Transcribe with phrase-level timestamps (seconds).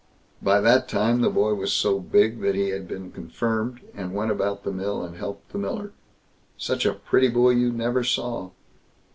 [0.41, 4.31] By that time the boy was so big that he had been confirmed, and went
[4.31, 5.91] about the mill and helped the miller.
[6.57, 8.49] Such a pretty boy you never saw.